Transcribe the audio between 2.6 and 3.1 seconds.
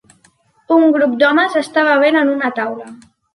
taula.